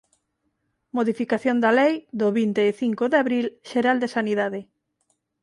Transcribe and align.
Modificación 0.97 1.57
da 1.63 1.71
Lei, 1.79 1.93
do 2.19 2.27
vinte 2.39 2.61
e 2.71 2.73
cinco 2.81 3.03
de 3.11 3.17
abril, 3.23 3.45
xeral 3.69 3.97
de 4.03 4.11
sanidade. 4.15 4.59